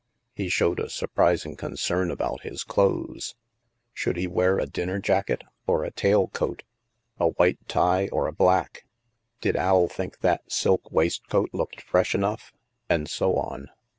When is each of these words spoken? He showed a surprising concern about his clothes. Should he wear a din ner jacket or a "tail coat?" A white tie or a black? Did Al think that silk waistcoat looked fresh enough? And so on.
He 0.33 0.49
showed 0.49 0.79
a 0.79 0.89
surprising 0.89 1.55
concern 1.55 2.09
about 2.09 2.41
his 2.41 2.63
clothes. 2.63 3.35
Should 3.93 4.17
he 4.17 4.25
wear 4.25 4.57
a 4.57 4.65
din 4.65 4.87
ner 4.89 4.97
jacket 4.97 5.43
or 5.67 5.83
a 5.83 5.91
"tail 5.91 6.27
coat?" 6.29 6.63
A 7.19 7.27
white 7.27 7.59
tie 7.67 8.07
or 8.07 8.25
a 8.25 8.31
black? 8.33 8.87
Did 9.41 9.55
Al 9.55 9.87
think 9.87 10.21
that 10.21 10.41
silk 10.51 10.91
waistcoat 10.91 11.51
looked 11.53 11.81
fresh 11.83 12.15
enough? 12.15 12.51
And 12.89 13.07
so 13.07 13.35
on. 13.35 13.67